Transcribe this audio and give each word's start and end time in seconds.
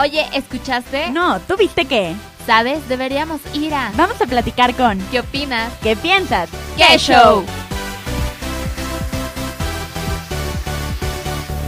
Oye, 0.00 0.24
¿escuchaste? 0.32 1.10
No, 1.10 1.38
¿tú 1.40 1.54
viste 1.58 1.84
qué? 1.84 2.14
¿Sabes? 2.46 2.88
Deberíamos 2.88 3.42
ir 3.54 3.74
a... 3.74 3.92
Vamos 3.94 4.18
a 4.22 4.26
platicar 4.26 4.74
con... 4.74 4.98
¿Qué 5.10 5.20
opinas? 5.20 5.70
¿Qué 5.82 5.96
piensas? 5.96 6.48
¡Qué 6.78 6.96
show! 6.96 7.44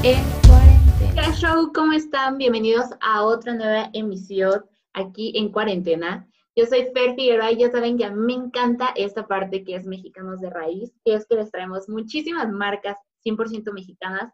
En 0.03 0.25
cuarentena. 0.49 1.23
¿Qué 1.23 1.33
show? 1.35 1.71
¿Cómo 1.75 1.93
están? 1.93 2.39
Bienvenidos 2.39 2.87
a 3.03 3.25
otra 3.25 3.53
nueva 3.53 3.91
emisión 3.93 4.65
aquí 4.95 5.35
en 5.37 5.53
cuarentena. 5.53 6.27
Yo 6.57 6.65
soy 6.65 6.87
Fer 6.95 7.15
Figueroa 7.17 7.53
y 7.53 7.59
ya 7.59 7.71
saben 7.71 7.99
que 7.99 8.07
a 8.07 8.11
mí 8.11 8.25
me 8.25 8.47
encanta 8.47 8.95
esta 8.97 9.27
parte 9.27 9.65
que 9.65 9.77
es 9.77 9.85
Mexicanos 9.85 10.41
de 10.41 10.49
Raíz, 10.49 10.93
que 11.05 11.15
es 11.15 11.27
que 11.27 11.35
les 11.35 11.51
traemos 11.51 11.91
muchísimas 11.91 12.51
marcas 12.51 12.97
100% 13.23 13.71
mexicanas 13.75 14.33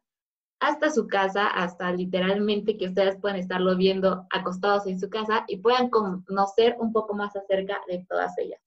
hasta 0.61 0.91
su 0.91 1.09
casa, 1.09 1.47
hasta 1.49 1.91
literalmente 1.93 2.77
que 2.77 2.87
ustedes 2.87 3.17
puedan 3.21 3.39
estarlo 3.39 3.77
viendo 3.77 4.27
acostados 4.31 4.87
en 4.87 5.01
su 5.01 5.09
casa 5.09 5.45
y 5.49 5.57
puedan 5.57 5.89
conocer 5.89 6.77
un 6.79 6.93
poco 6.93 7.15
más 7.15 7.35
acerca 7.35 7.81
de 7.89 8.05
todas 8.09 8.37
ellas. 8.39 8.61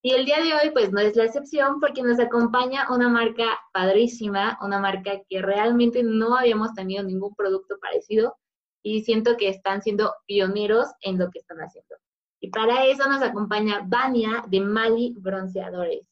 Y 0.00 0.12
el 0.12 0.24
día 0.24 0.38
de 0.38 0.54
hoy, 0.54 0.70
pues 0.72 0.90
no 0.90 1.00
es 1.00 1.16
la 1.16 1.24
excepción 1.24 1.80
porque 1.80 2.02
nos 2.02 2.18
acompaña 2.18 2.86
una 2.90 3.08
marca 3.08 3.58
padrísima, 3.72 4.58
una 4.62 4.78
marca 4.78 5.20
que 5.28 5.42
realmente 5.42 6.02
no 6.02 6.36
habíamos 6.36 6.72
tenido 6.74 7.02
ningún 7.02 7.34
producto 7.34 7.78
parecido 7.80 8.36
y 8.82 9.02
siento 9.02 9.36
que 9.36 9.48
están 9.48 9.82
siendo 9.82 10.14
pioneros 10.26 10.88
en 11.02 11.18
lo 11.18 11.30
que 11.30 11.40
están 11.40 11.58
haciendo. 11.58 11.96
Y 12.40 12.50
para 12.50 12.86
eso 12.86 13.08
nos 13.08 13.22
acompaña 13.22 13.82
Vania 13.86 14.44
de 14.46 14.60
Mali 14.60 15.14
Bronceadores. 15.18 16.06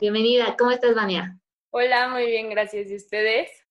Bienvenida, 0.00 0.56
¿cómo 0.56 0.70
estás, 0.70 0.94
Vania? 0.94 1.36
Hola, 1.70 2.08
muy 2.08 2.26
bien, 2.26 2.48
gracias. 2.48 2.88
¿Y 2.88 2.96
ustedes? 2.96 3.67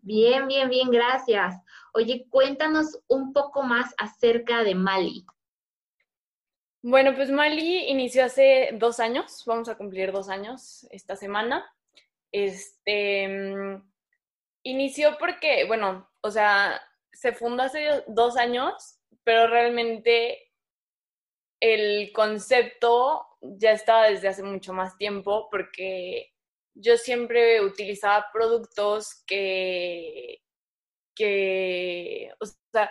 Bien, 0.00 0.46
bien, 0.46 0.68
bien, 0.68 0.90
gracias. 0.90 1.56
Oye, 1.92 2.26
cuéntanos 2.30 2.98
un 3.08 3.32
poco 3.32 3.62
más 3.62 3.94
acerca 3.98 4.62
de 4.62 4.74
Mali. 4.74 5.24
Bueno, 6.82 7.14
pues 7.14 7.30
Mali 7.30 7.88
inició 7.88 8.24
hace 8.24 8.70
dos 8.74 9.00
años, 9.00 9.42
vamos 9.46 9.68
a 9.68 9.76
cumplir 9.76 10.12
dos 10.12 10.28
años 10.28 10.86
esta 10.90 11.16
semana. 11.16 11.64
Este 12.30 13.28
mm, 13.28 13.90
inició 14.62 15.18
porque, 15.18 15.64
bueno, 15.66 16.08
o 16.20 16.30
sea, 16.30 16.80
se 17.12 17.32
fundó 17.32 17.64
hace 17.64 18.04
dos 18.06 18.36
años, 18.36 19.00
pero 19.24 19.48
realmente 19.48 20.52
el 21.60 22.12
concepto 22.12 23.26
ya 23.40 23.72
estaba 23.72 24.08
desde 24.08 24.28
hace 24.28 24.42
mucho 24.42 24.72
más 24.72 24.96
tiempo 24.96 25.48
porque 25.50 26.32
yo 26.80 26.96
siempre 26.96 27.60
utilizaba 27.60 28.26
productos 28.32 29.22
que, 29.26 30.38
que, 31.14 32.32
o 32.40 32.46
sea, 32.46 32.90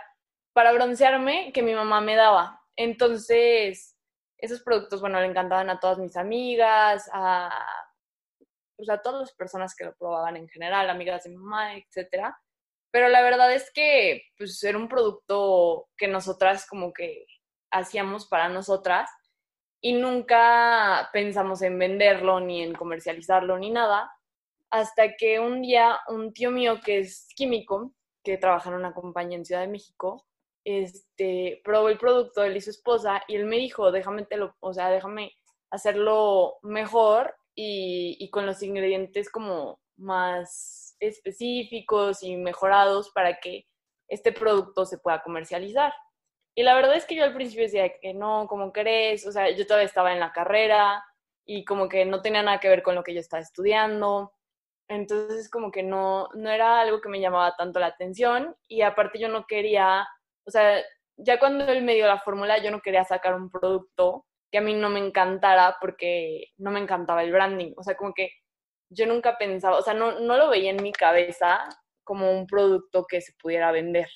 para 0.54 0.74
broncearme 0.74 1.52
que 1.54 1.62
mi 1.62 1.74
mamá 1.74 2.02
me 2.02 2.16
daba. 2.16 2.62
Entonces, 2.76 3.96
esos 4.38 4.62
productos, 4.62 5.00
bueno, 5.00 5.20
le 5.22 5.28
encantaban 5.28 5.70
a 5.70 5.80
todas 5.80 6.00
mis 6.00 6.18
amigas, 6.18 7.10
a, 7.14 7.50
pues 8.76 8.90
a 8.90 9.02
todas 9.02 9.22
las 9.22 9.34
personas 9.34 9.74
que 9.76 9.86
lo 9.86 9.96
probaban 9.96 10.36
en 10.36 10.50
general, 10.50 10.90
amigas 10.90 11.24
de 11.24 11.30
mi 11.30 11.38
mamá, 11.38 11.78
etcétera. 11.78 12.38
Pero 12.92 13.08
la 13.08 13.22
verdad 13.22 13.54
es 13.54 13.72
que, 13.74 14.24
pues, 14.38 14.62
era 14.64 14.78
un 14.78 14.90
producto 14.90 15.88
que 15.98 16.08
nosotras 16.08 16.68
como 16.68 16.92
que 16.92 17.26
hacíamos 17.72 18.28
para 18.28 18.50
nosotras 18.50 19.10
y 19.82 19.94
nunca 19.94 21.10
pensamos 21.14 21.62
en 21.62 21.78
venderlo 21.78 22.40
ni 22.40 22.64
en 22.64 22.74
comercializarlo 22.74 23.58
ni 23.58 23.72
nada, 23.72 24.12
hasta 24.70 25.16
que 25.16 25.40
un 25.40 25.62
día 25.62 26.00
un 26.08 26.34
tío 26.34 26.52
mío 26.52 26.80
que 26.84 27.00
es 27.00 27.28
químico, 27.36 27.94
que 28.24 28.38
trabaja 28.38 28.70
en 28.70 28.76
una 28.76 28.94
compañía 28.94 29.38
en 29.38 29.46
Ciudad 29.46 29.62
de 29.62 29.68
México, 29.68 30.26
este, 30.66 31.62
probó 31.64 31.88
el 31.90 31.98
producto, 31.98 32.44
él 32.44 32.58
y 32.58 32.62
su 32.62 32.72
esposa, 32.72 33.24
y 33.28 33.36
él 33.36 33.46
me 33.46 33.58
dijo, 33.58 33.92
déjame, 33.92 34.28
o 34.60 34.74
sea, 34.74 34.90
déjame 34.90 35.32
hacerlo 35.72 36.58
mejor 36.62 37.36
y, 37.56 38.18
y 38.20 38.30
con 38.30 38.46
los 38.46 38.62
ingredientes 38.62 39.30
como 39.30 39.80
más 39.96 40.98
específicos 41.00 42.24
y 42.24 42.36
mejorados 42.36 43.12
para 43.12 43.40
que 43.40 43.66
este 44.10 44.32
producto 44.32 44.86
se 44.86 44.98
pueda 44.98 45.22
comercializar. 45.24 45.94
Y 46.58 46.64
la 46.64 46.74
verdad 46.74 46.96
es 46.96 47.06
que 47.06 47.16
yo 47.16 47.24
al 47.24 47.36
principio 47.36 47.66
decía 47.66 48.00
que 48.00 48.16
no, 48.16 48.48
¿cómo 48.48 48.74
crees? 48.74 49.28
O 49.28 49.32
sea, 49.32 49.52
yo 49.52 49.68
todavía 49.68 49.86
estaba 49.86 50.12
en 50.12 50.20
la 50.20 50.32
carrera 50.34 51.06
y 51.46 51.64
como 51.64 51.88
que 51.88 52.04
no 52.04 52.24
tenía 52.24 52.42
nada 52.42 52.60
que 52.60 52.68
ver 52.68 52.82
con 52.82 52.96
lo 52.96 53.04
que 53.04 53.14
yo 53.14 53.20
estaba 53.20 53.42
estudiando. 53.44 54.34
Entonces 54.88 55.52
como 55.52 55.70
que 55.72 55.84
no, 55.84 56.30
no 56.34 56.50
era 56.50 56.82
algo 56.82 57.00
que 57.00 57.10
me 57.10 57.22
llamaba 57.22 57.56
tanto 57.56 57.80
la 57.80 57.88
atención 57.88 58.56
y 58.68 58.82
aparte 58.82 59.20
yo 59.20 59.30
no 59.30 59.46
quería, 59.46 60.08
o 60.48 60.52
sea, 60.52 60.82
ya 61.18 61.38
cuando 61.38 61.66
él 61.68 61.84
me 61.84 61.94
dio 61.94 62.08
la 62.08 62.20
fórmula 62.20 62.58
yo 62.58 62.72
no 62.72 62.82
quería 62.82 63.04
sacar 63.04 63.36
un 63.36 63.52
producto 63.52 64.26
que 64.52 64.58
a 64.58 64.62
mí 64.62 64.74
no 64.74 64.90
me 64.90 65.00
encantara 65.00 65.78
porque 65.80 66.54
no 66.58 66.72
me 66.72 66.80
encantaba 66.80 67.24
el 67.24 67.32
branding. 67.32 67.74
O 67.78 67.84
sea, 67.84 67.96
como 67.96 68.14
que 68.16 68.32
yo 68.90 69.06
nunca 69.06 69.38
pensaba, 69.38 69.78
o 69.78 69.84
sea, 69.84 69.94
no, 69.94 70.20
no 70.22 70.38
lo 70.38 70.50
veía 70.50 70.72
en 70.72 70.82
mi 70.82 70.92
cabeza 70.92 71.70
como 72.04 72.32
un 72.32 72.48
producto 72.48 73.06
que 73.08 73.22
se 73.22 73.34
pudiera 73.42 73.72
vender. 73.72 74.10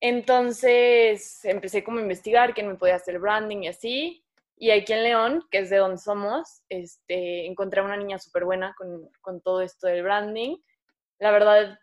Entonces 0.00 1.44
empecé 1.44 1.84
como 1.84 1.98
a 1.98 2.02
investigar 2.02 2.54
quién 2.54 2.68
me 2.68 2.76
podía 2.76 2.96
hacer 2.96 3.18
branding 3.18 3.64
y 3.64 3.68
así. 3.68 4.24
Y 4.56 4.70
aquí 4.70 4.92
en 4.92 5.04
León, 5.04 5.46
que 5.50 5.58
es 5.58 5.70
de 5.70 5.78
donde 5.78 5.98
somos, 5.98 6.62
este, 6.68 7.46
encontré 7.46 7.80
a 7.80 7.84
una 7.84 7.96
niña 7.96 8.18
súper 8.18 8.44
buena 8.44 8.74
con, 8.76 9.40
todo 9.40 9.62
esto 9.62 9.86
del 9.86 10.02
branding. 10.02 10.56
La 11.18 11.30
verdad, 11.30 11.78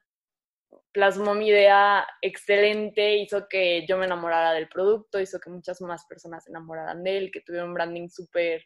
plasmó 0.92 1.34
mi 1.34 1.48
idea 1.48 2.08
excelente, 2.22 3.18
hizo 3.18 3.48
que 3.48 3.86
yo 3.88 3.98
me 3.98 4.06
enamorara 4.06 4.54
del 4.54 4.70
producto, 4.70 5.20
hizo 5.20 5.40
que 5.40 5.50
muchas 5.50 5.82
más 5.82 6.06
personas 6.06 6.44
se 6.44 6.52
enamoraran 6.52 7.04
de 7.04 7.18
él, 7.18 7.32
que 7.32 7.42
tuviera 7.42 7.66
un 7.66 7.74
branding 7.74 8.10
súper, 8.10 8.64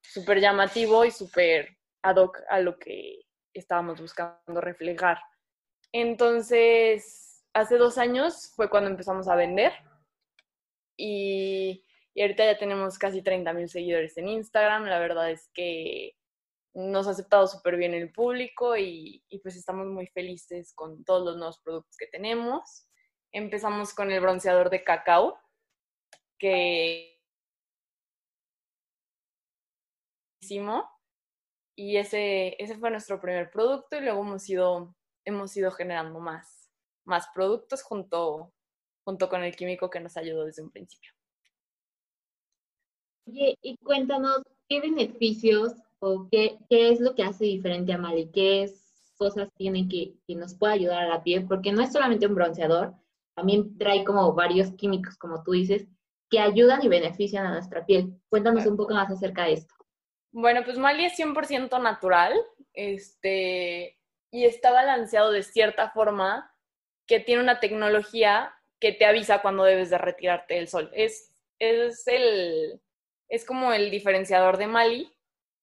súper 0.00 0.40
llamativo 0.40 1.04
y 1.04 1.12
súper 1.12 1.76
ad 2.02 2.16
hoc 2.16 2.40
a 2.48 2.60
lo 2.60 2.76
que 2.76 3.20
estábamos 3.52 4.00
buscando 4.00 4.60
reflejar. 4.60 5.18
Entonces, 5.92 7.23
hace 7.54 7.78
dos 7.78 7.98
años 7.98 8.52
fue 8.54 8.68
cuando 8.68 8.90
empezamos 8.90 9.28
a 9.28 9.36
vender 9.36 9.72
y, 10.96 11.84
ahorita 12.16 12.44
ya 12.44 12.58
tenemos 12.58 12.98
casi 12.98 13.22
30 13.22 13.52
mil 13.52 13.68
seguidores 13.68 14.16
en 14.18 14.28
Instagram. 14.28 14.84
La 14.84 14.98
verdad 14.98 15.30
es 15.30 15.48
que 15.54 16.16
nos 16.74 17.06
ha 17.06 17.10
aceptado 17.10 17.46
súper 17.46 17.76
bien 17.76 17.94
el 17.94 18.12
público 18.12 18.76
y, 18.76 19.24
y, 19.28 19.38
pues 19.38 19.56
estamos 19.56 19.86
muy 19.86 20.06
felices 20.08 20.74
con 20.74 21.04
todos 21.04 21.24
los 21.24 21.36
nuevos 21.36 21.60
productos 21.60 21.96
que 21.96 22.06
tenemos. 22.08 22.88
Empezamos 23.32 23.94
con 23.94 24.10
el 24.12 24.20
bronceador 24.20 24.70
de 24.70 24.84
cacao, 24.84 25.38
que 26.38 27.20
hicimos 30.40 30.84
y 31.76 31.96
ese, 31.96 32.62
ese 32.62 32.76
fue 32.76 32.90
nuestro 32.90 33.20
primer 33.20 33.50
producto 33.50 33.96
y 33.96 34.00
luego 34.00 34.22
hemos 34.22 34.48
ido, 34.48 34.94
hemos 35.24 35.56
ido 35.56 35.70
generando 35.72 36.20
más 36.20 36.63
más 37.04 37.28
productos 37.34 37.82
junto, 37.82 38.52
junto 39.04 39.28
con 39.28 39.42
el 39.42 39.54
químico 39.54 39.90
que 39.90 40.00
nos 40.00 40.16
ayudó 40.16 40.44
desde 40.44 40.62
un 40.62 40.70
principio. 40.70 41.12
Oye, 43.26 43.56
y 43.62 43.76
cuéntanos, 43.78 44.42
¿qué 44.68 44.80
beneficios 44.80 45.72
o 45.98 46.28
qué, 46.30 46.58
qué 46.68 46.90
es 46.90 47.00
lo 47.00 47.14
que 47.14 47.22
hace 47.22 47.44
diferente 47.44 47.92
a 47.92 47.98
Mali? 47.98 48.30
¿Qué 48.30 48.70
cosas 49.16 49.48
tiene 49.56 49.88
que, 49.88 50.14
que 50.26 50.34
nos 50.34 50.54
puede 50.54 50.74
ayudar 50.74 51.04
a 51.04 51.08
la 51.08 51.22
piel? 51.22 51.46
Porque 51.46 51.72
no 51.72 51.82
es 51.82 51.92
solamente 51.92 52.26
un 52.26 52.34
bronceador, 52.34 52.94
también 53.34 53.78
trae 53.78 54.04
como 54.04 54.32
varios 54.34 54.72
químicos, 54.72 55.16
como 55.16 55.42
tú 55.42 55.52
dices, 55.52 55.86
que 56.30 56.38
ayudan 56.38 56.84
y 56.84 56.88
benefician 56.88 57.46
a 57.46 57.52
nuestra 57.52 57.84
piel. 57.86 58.20
Cuéntanos 58.28 58.66
un 58.66 58.76
poco 58.76 58.94
más 58.94 59.10
acerca 59.10 59.44
de 59.44 59.54
esto. 59.54 59.74
Bueno, 60.32 60.62
pues 60.64 60.78
Mali 60.78 61.04
es 61.04 61.18
100% 61.18 61.80
natural 61.80 62.34
este, 62.72 63.98
y 64.30 64.44
está 64.44 64.72
balanceado 64.72 65.30
de 65.30 65.42
cierta 65.42 65.90
forma 65.90 66.53
que 67.06 67.20
tiene 67.20 67.42
una 67.42 67.60
tecnología 67.60 68.54
que 68.80 68.92
te 68.92 69.06
avisa 69.06 69.42
cuando 69.42 69.64
debes 69.64 69.90
de 69.90 69.98
retirarte 69.98 70.54
del 70.54 70.68
sol. 70.68 70.90
Es, 70.94 71.32
es, 71.58 72.06
el, 72.06 72.80
es 73.28 73.44
como 73.44 73.72
el 73.72 73.90
diferenciador 73.90 74.56
de 74.56 74.66
Mali. 74.66 75.16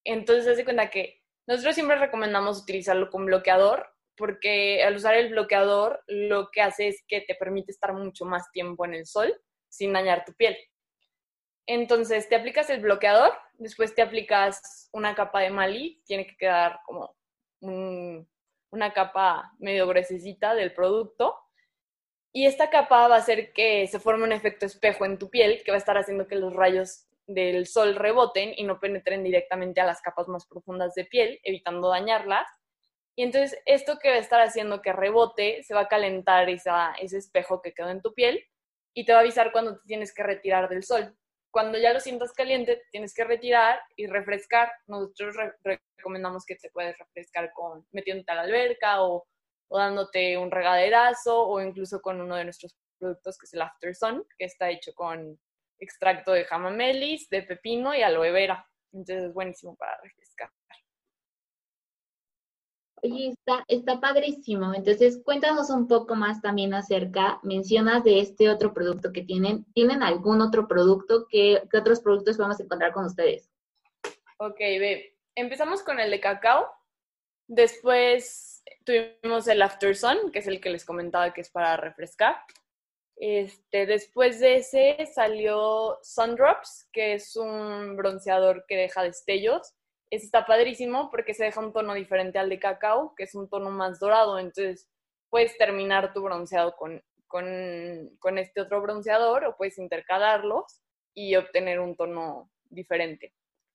Entonces, 0.03 0.45
se 0.45 0.51
hace 0.51 0.63
cuenta 0.63 0.89
que 0.89 1.21
nosotros 1.47 1.75
siempre 1.75 1.97
recomendamos 1.97 2.61
utilizarlo 2.61 3.09
con 3.09 3.25
bloqueador, 3.25 3.87
porque 4.15 4.83
al 4.83 4.95
usar 4.95 5.15
el 5.15 5.29
bloqueador 5.29 6.03
lo 6.07 6.49
que 6.51 6.61
hace 6.61 6.87
es 6.87 7.03
que 7.07 7.21
te 7.21 7.35
permite 7.35 7.71
estar 7.71 7.93
mucho 7.93 8.25
más 8.25 8.51
tiempo 8.51 8.85
en 8.85 8.93
el 8.93 9.05
sol 9.05 9.33
sin 9.69 9.93
dañar 9.93 10.25
tu 10.25 10.33
piel. 10.33 10.57
Entonces, 11.67 12.27
te 12.27 12.35
aplicas 12.35 12.69
el 12.69 12.81
bloqueador, 12.81 13.33
después 13.53 13.93
te 13.95 14.01
aplicas 14.01 14.89
una 14.91 15.15
capa 15.15 15.41
de 15.41 15.51
Mali, 15.51 16.01
tiene 16.05 16.25
que 16.25 16.35
quedar 16.35 16.79
como 16.85 17.15
un, 17.61 18.27
una 18.71 18.93
capa 18.93 19.53
medio 19.59 19.87
gruesecita 19.87 20.55
del 20.55 20.73
producto. 20.73 21.35
Y 22.33 22.45
esta 22.45 22.69
capa 22.69 23.07
va 23.07 23.15
a 23.15 23.19
hacer 23.19 23.51
que 23.53 23.87
se 23.87 23.99
forme 23.99 24.23
un 24.23 24.31
efecto 24.31 24.65
espejo 24.65 25.05
en 25.05 25.17
tu 25.17 25.29
piel, 25.29 25.61
que 25.63 25.71
va 25.71 25.75
a 25.75 25.79
estar 25.79 25.97
haciendo 25.97 26.27
que 26.27 26.35
los 26.35 26.53
rayos 26.53 27.07
del 27.27 27.67
sol 27.67 27.95
reboten 27.95 28.53
y 28.55 28.63
no 28.63 28.79
penetren 28.79 29.23
directamente 29.23 29.81
a 29.81 29.85
las 29.85 30.01
capas 30.01 30.27
más 30.27 30.45
profundas 30.45 30.95
de 30.95 31.05
piel, 31.05 31.39
evitando 31.43 31.89
dañarlas. 31.89 32.47
Y 33.15 33.23
entonces 33.23 33.61
esto 33.65 33.99
que 33.99 34.09
va 34.09 34.15
a 34.15 34.19
estar 34.19 34.41
haciendo 34.41 34.81
que 34.81 34.93
rebote, 34.93 35.63
se 35.63 35.73
va 35.73 35.81
a 35.81 35.87
calentar 35.87 36.49
esa, 36.49 36.93
ese 36.93 37.17
espejo 37.17 37.61
que 37.61 37.73
quedó 37.73 37.89
en 37.89 38.01
tu 38.01 38.13
piel 38.13 38.45
y 38.93 39.05
te 39.05 39.11
va 39.11 39.19
a 39.19 39.21
avisar 39.21 39.51
cuando 39.51 39.77
te 39.77 39.85
tienes 39.85 40.13
que 40.13 40.23
retirar 40.23 40.69
del 40.69 40.83
sol. 40.83 41.15
Cuando 41.51 41.77
ya 41.77 41.93
lo 41.93 41.99
sientas 41.99 42.31
caliente, 42.31 42.83
tienes 42.91 43.13
que 43.13 43.25
retirar 43.25 43.81
y 43.97 44.07
refrescar. 44.07 44.71
Nosotros 44.87 45.35
recomendamos 45.97 46.45
que 46.45 46.55
te 46.55 46.69
puedes 46.71 46.97
refrescar 46.97 47.51
con 47.53 47.85
metiéndote 47.91 48.31
a 48.31 48.35
la 48.35 48.41
alberca 48.43 49.03
o, 49.03 49.27
dándote 49.69 50.37
un 50.37 50.51
regaderazo 50.51 51.47
o 51.47 51.61
incluso 51.61 52.01
con 52.01 52.19
uno 52.19 52.35
de 52.35 52.43
nuestros 52.43 52.75
productos 52.99 53.37
que 53.37 53.45
es 53.45 53.53
el 53.53 53.61
After 53.61 53.95
Sun, 53.95 54.25
que 54.37 54.45
está 54.45 54.69
hecho 54.69 54.93
con 54.93 55.39
extracto 55.79 56.31
de 56.31 56.45
jamamelis, 56.45 57.29
de 57.29 57.43
pepino 57.43 57.93
y 57.95 58.01
aloe 58.01 58.31
vera. 58.31 58.65
Entonces 58.93 59.25
es 59.25 59.33
buenísimo 59.33 59.75
para 59.75 59.97
refrescar. 60.01 60.49
Oye, 63.03 63.29
está, 63.29 63.65
está 63.67 63.99
padrísimo. 63.99 64.73
Entonces, 64.75 65.19
cuéntanos 65.23 65.71
un 65.71 65.87
poco 65.87 66.15
más 66.15 66.39
también 66.41 66.73
acerca, 66.73 67.39
mencionas 67.41 68.03
de 68.03 68.19
este 68.19 68.49
otro 68.49 68.73
producto 68.73 69.11
que 69.11 69.23
tienen. 69.23 69.65
¿Tienen 69.73 70.03
algún 70.03 70.41
otro 70.41 70.67
producto? 70.67 71.25
¿Qué, 71.27 71.63
otros 71.73 72.01
productos 72.01 72.37
vamos 72.37 72.59
a 72.59 72.63
encontrar 72.63 72.93
con 72.93 73.05
ustedes? 73.05 73.49
Ok. 74.37 74.59
Empezamos 75.33 75.81
con 75.81 75.99
el 75.99 76.11
de 76.11 76.19
cacao. 76.19 76.67
Después 77.47 78.63
tuvimos 78.85 79.47
el 79.47 79.61
After 79.63 79.95
Sun, 79.95 80.31
que 80.31 80.39
es 80.39 80.47
el 80.47 80.61
que 80.61 80.69
les 80.69 80.85
comentaba 80.85 81.33
que 81.33 81.41
es 81.41 81.49
para 81.49 81.77
refrescar. 81.77 82.37
Este, 83.15 83.85
después 83.87 84.39
de 84.39 84.57
ese 84.57 85.05
salió 85.11 85.97
Sundrops, 86.03 86.87
que 86.91 87.13
es 87.13 87.35
un 87.35 87.95
bronceador 87.95 88.65
que 88.67 88.77
deja 88.77 89.03
destellos. 89.03 89.73
Ese 90.11 90.25
está 90.25 90.45
padrísimo 90.45 91.09
porque 91.09 91.33
se 91.33 91.45
deja 91.45 91.61
un 91.61 91.71
tono 91.71 91.93
diferente 91.93 92.37
al 92.37 92.49
de 92.49 92.59
cacao, 92.59 93.15
que 93.15 93.23
es 93.23 93.33
un 93.33 93.49
tono 93.49 93.71
más 93.71 93.97
dorado. 93.97 94.37
Entonces 94.37 94.89
puedes 95.29 95.57
terminar 95.57 96.13
tu 96.13 96.21
bronceado 96.21 96.75
con, 96.75 97.01
con, 97.27 98.37
este 98.37 98.59
otro 98.59 98.81
bronceador 98.81 99.45
o 99.45 99.55
puedes 99.55 99.77
intercalarlos 99.77 100.81
y 101.13 101.37
obtener 101.37 101.79
un 101.79 101.95
tono 101.95 102.51
diferente. 102.69 103.33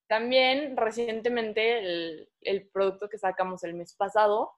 También 0.09 0.77
recientemente 0.77 1.79
el, 1.79 2.29
el 2.43 2.69
producto 2.69 3.09
que 3.09 3.19
sacamos 3.19 3.65
el 3.65 3.75
mes 3.75 3.95
pasado 3.95 4.53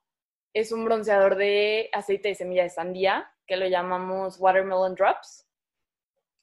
es 0.53 0.73
un 0.73 0.83
bronceador 0.83 1.37
de 1.37 1.89
aceite 1.93 2.27
de 2.27 2.35
semilla 2.35 2.63
de 2.63 2.69
sandía 2.69 3.31
que 3.47 3.55
lo 3.55 3.67
llamamos 3.67 4.37
Watermelon 4.37 4.95
Drops. 4.95 5.47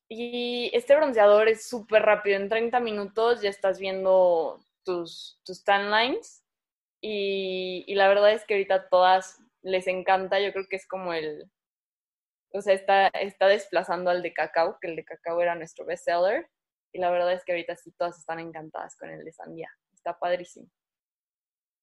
Y 0.08 0.70
este 0.72 0.96
bronceador 0.96 1.48
es 1.48 1.68
súper 1.68 2.02
rápido, 2.02 2.36
en 2.36 2.48
30 2.48 2.80
minutos 2.80 3.42
ya 3.42 3.50
estás 3.50 3.78
viendo 3.78 4.60
tus, 4.86 5.38
tus 5.44 5.64
tan 5.64 5.90
lines 5.90 6.42
y, 7.02 7.84
y, 7.86 7.94
la 7.94 8.08
verdad 8.08 8.32
es 8.32 8.46
que 8.46 8.54
ahorita 8.54 8.88
todas 8.88 9.38
les 9.60 9.86
encanta, 9.86 10.40
yo 10.40 10.52
creo 10.52 10.66
que 10.68 10.76
es 10.76 10.86
como 10.88 11.12
el, 11.12 11.50
o 12.52 12.62
sea, 12.62 12.72
está, 12.72 13.08
está 13.08 13.48
desplazando 13.48 14.10
al 14.10 14.22
de 14.22 14.32
cacao, 14.32 14.78
que 14.80 14.88
el 14.88 14.96
de 14.96 15.04
cacao 15.04 15.40
era 15.40 15.54
nuestro 15.54 15.84
bestseller 15.84 16.48
y 16.92 17.00
la 17.00 17.10
verdad 17.10 17.32
es 17.32 17.44
que 17.44 17.52
ahorita 17.52 17.76
sí 17.76 17.92
todas 17.98 18.18
están 18.18 18.38
encantadas 18.38 18.96
con 18.96 19.10
el 19.10 19.24
de 19.24 19.32
sandía, 19.32 19.70
está 19.92 20.18
padrísimo. 20.18 20.70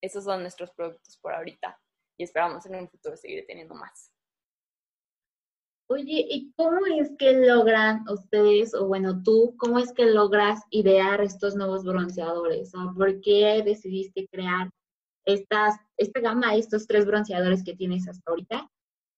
Esos 0.02 0.24
son 0.24 0.42
nuestros 0.42 0.72
productos 0.72 1.18
por 1.20 1.34
ahorita 1.34 1.80
y 2.18 2.24
esperamos 2.24 2.66
en 2.66 2.76
un 2.76 2.90
futuro 2.90 3.16
seguir 3.18 3.46
teniendo 3.46 3.76
más. 3.76 4.13
Oye, 5.88 6.26
¿y 6.30 6.54
cómo 6.54 6.86
es 6.98 7.12
que 7.20 7.34
logran 7.34 8.06
ustedes, 8.10 8.74
o 8.74 8.88
bueno, 8.88 9.22
tú, 9.22 9.56
cómo 9.58 9.80
es 9.80 9.92
que 9.92 10.06
logras 10.06 10.62
idear 10.70 11.22
estos 11.22 11.56
nuevos 11.56 11.84
bronceadores? 11.84 12.72
¿Por 12.98 13.20
qué 13.20 13.62
decidiste 13.66 14.28
crear 14.32 14.70
estas, 15.26 15.76
esta 15.98 16.22
gama, 16.22 16.56
estos 16.56 16.88
tres 16.88 17.06
bronceadores 17.06 17.64
que 17.64 17.76
tienes 17.76 18.08
hasta 18.08 18.32
ahorita? 18.32 18.70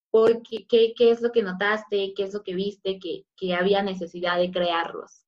Porque, 0.10 0.66
¿qué, 0.68 0.94
¿Qué 0.98 1.12
es 1.12 1.22
lo 1.22 1.32
que 1.32 1.44
notaste? 1.44 2.14
¿Qué 2.16 2.24
es 2.24 2.34
lo 2.34 2.42
que 2.42 2.56
viste 2.56 3.00
que, 3.00 3.26
que 3.38 3.54
había 3.54 3.84
necesidad 3.84 4.38
de 4.40 4.50
crearlos? 4.50 5.24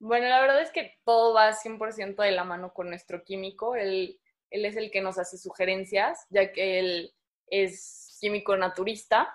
Bueno, 0.00 0.28
la 0.28 0.40
verdad 0.40 0.62
es 0.62 0.70
que 0.70 0.94
todo 1.04 1.34
va 1.34 1.52
100% 1.52 2.22
de 2.22 2.32
la 2.32 2.44
mano 2.44 2.72
con 2.72 2.88
nuestro 2.88 3.22
químico. 3.22 3.74
Él, 3.74 4.18
él 4.50 4.64
es 4.64 4.76
el 4.76 4.90
que 4.90 5.02
nos 5.02 5.18
hace 5.18 5.36
sugerencias, 5.36 6.26
ya 6.30 6.52
que 6.52 6.78
él 6.78 7.14
es 7.48 8.16
químico 8.20 8.56
naturista 8.56 9.28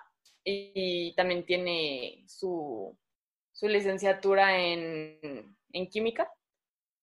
y 0.44 1.14
también 1.14 1.44
tiene 1.46 2.24
su, 2.26 2.96
su 3.52 3.68
licenciatura 3.68 4.58
en, 4.58 5.56
en, 5.72 5.88
química. 5.88 6.30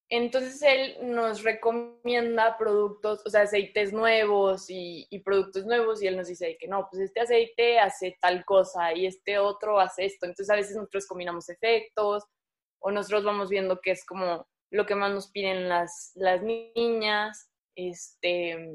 Entonces 0.09 0.61
él 0.61 0.97
nos 1.13 1.41
recomienda 1.41 2.57
productos, 2.57 3.21
o 3.25 3.29
sea, 3.29 3.43
aceites 3.43 3.93
nuevos 3.93 4.69
y, 4.69 5.07
y, 5.09 5.19
productos 5.19 5.65
nuevos 5.65 6.03
y 6.03 6.07
él 6.07 6.17
nos 6.17 6.27
dice 6.27 6.57
que 6.59 6.67
no, 6.67 6.87
pues 6.91 7.01
este 7.01 7.21
aceite 7.21 7.79
hace 7.79 8.17
tal 8.21 8.43
cosa 8.43 8.93
y 8.93 9.05
este 9.05 9.39
otro 9.39 9.79
hace 9.79 10.05
esto. 10.05 10.25
Entonces 10.25 10.49
a 10.49 10.55
veces 10.55 10.75
nosotros 10.75 11.07
combinamos 11.07 11.49
efectos 11.49 12.25
o 12.79 12.91
nosotros 12.91 13.23
vamos 13.23 13.49
viendo 13.49 13.79
que 13.79 13.91
es 13.91 14.05
como 14.05 14.47
lo 14.69 14.85
que 14.85 14.95
más 14.95 15.13
nos 15.13 15.31
piden 15.31 15.69
las, 15.69 16.11
las 16.15 16.41
niñas 16.43 17.49
este, 17.75 18.69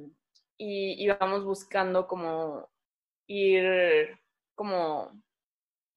y, 0.56 1.04
y 1.04 1.08
vamos 1.08 1.44
buscando 1.44 2.06
como 2.06 2.68
ir 3.26 4.18
como 4.56 5.12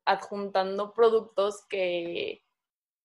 adjuntando 0.06 0.94
productos 0.94 1.66
que, 1.68 2.44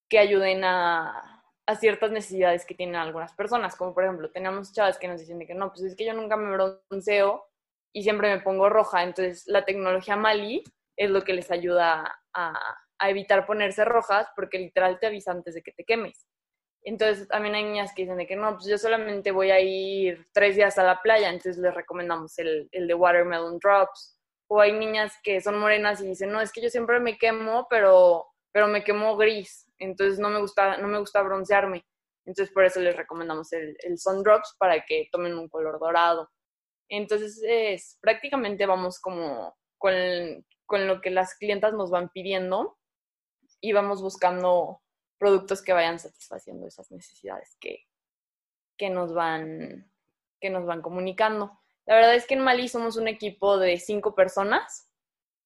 que 0.09 0.19
ayuden 0.19 0.63
a, 0.63 1.43
a, 1.65 1.75
ciertas 1.75 2.11
necesidades 2.11 2.65
que 2.65 2.75
tienen 2.75 2.95
algunas 2.95 3.33
personas, 3.33 3.75
como 3.75 3.93
por 3.93 4.03
ejemplo, 4.03 4.31
tenemos 4.31 4.73
chavas 4.73 4.99
que 4.99 5.07
nos 5.07 5.19
dicen 5.19 5.39
que 5.47 5.55
no, 5.55 5.69
pues 5.69 5.81
es 5.81 5.95
que 5.95 6.05
yo 6.05 6.13
nunca 6.13 6.35
me 6.37 6.51
bronceo 6.51 7.45
y 7.93 8.03
siempre 8.03 8.35
me 8.35 8.41
pongo 8.41 8.69
roja, 8.69 9.03
entonces 9.03 9.43
la 9.47 9.65
tecnología 9.65 10.15
Mali 10.15 10.63
es 10.97 11.09
lo 11.09 11.23
que 11.23 11.33
les 11.33 11.49
ayuda 11.51 12.21
a, 12.33 12.77
a 12.99 13.09
evitar 13.09 13.45
ponerse 13.45 13.85
rojas 13.85 14.27
porque 14.35 14.59
literal 14.59 14.99
te 14.99 15.07
avisa 15.07 15.31
antes 15.31 15.55
de 15.55 15.61
que 15.61 15.71
te 15.71 15.85
quemes. 15.85 16.27
Entonces 16.83 17.27
también 17.27 17.55
hay 17.55 17.63
niñas 17.63 17.93
que 17.95 18.03
dicen 18.03 18.17
de 18.17 18.27
que 18.27 18.35
no, 18.35 18.53
pues 18.53 18.65
yo 18.65 18.77
solamente 18.77 19.31
voy 19.31 19.49
a 19.49 19.59
ir 19.59 20.27
tres 20.33 20.55
días 20.55 20.77
a 20.77 20.83
la 20.83 21.01
playa, 21.01 21.29
entonces 21.29 21.57
les 21.57 21.73
recomendamos 21.73 22.37
el, 22.37 22.69
el 22.71 22.87
de 22.87 22.93
Watermelon 22.93 23.57
Drops 23.57 24.14
o 24.47 24.61
hay 24.61 24.73
niñas 24.73 25.13
que 25.23 25.41
son 25.41 25.59
morenas 25.59 26.01
y 26.01 26.07
dicen, 26.07 26.31
no, 26.31 26.41
es 26.41 26.51
que 26.51 26.61
yo 26.61 26.69
siempre 26.69 26.99
me 26.99 27.17
quemo, 27.17 27.67
pero, 27.69 28.27
pero 28.51 28.67
me 28.67 28.83
quemo 28.83 29.17
gris, 29.17 29.71
entonces 29.79 30.19
no 30.19 30.29
me 30.29 30.39
gusta, 30.39 30.77
no 30.77 30.87
me 30.87 30.99
gusta 30.99 31.21
broncearme. 31.21 31.85
Entonces 32.25 32.53
por 32.53 32.65
eso 32.65 32.79
les 32.79 32.95
recomendamos 32.95 33.53
el, 33.53 33.77
el 33.83 33.99
Sun 33.99 34.23
Drops 34.23 34.55
para 34.57 34.83
que 34.85 35.07
tomen 35.11 35.37
un 35.37 35.47
color 35.47 35.79
dorado. 35.79 36.29
Entonces 36.89 37.41
es, 37.43 37.97
prácticamente 38.01 38.65
vamos 38.65 38.99
como 38.99 39.55
con, 39.77 39.93
con 40.65 40.87
lo 40.87 41.01
que 41.01 41.11
las 41.11 41.35
clientas 41.35 41.73
nos 41.73 41.91
van 41.91 42.09
pidiendo 42.09 42.77
y 43.61 43.73
vamos 43.73 44.01
buscando 44.01 44.81
productos 45.17 45.61
que 45.61 45.73
vayan 45.73 45.99
satisfaciendo 45.99 46.67
esas 46.67 46.91
necesidades 46.91 47.55
que, 47.59 47.79
que, 48.77 48.89
nos, 48.89 49.13
van, 49.13 49.91
que 50.39 50.49
nos 50.49 50.65
van 50.65 50.81
comunicando. 50.81 51.59
La 51.85 51.95
verdad 51.95 52.15
es 52.15 52.25
que 52.25 52.33
en 52.33 52.41
Mali 52.41 52.67
somos 52.67 52.97
un 52.97 53.07
equipo 53.07 53.57
de 53.57 53.77
cinco 53.77 54.15
personas. 54.15 54.89